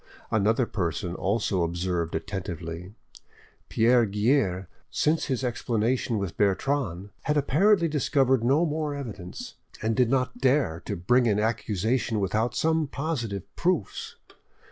[0.31, 2.95] Another person also observed attentively.
[3.69, 10.09] Pierre Guerre since his explanation with Bertrande had apparently discovered no more evidence, and did
[10.09, 14.15] not dare to bring an accusation without some positive proofs.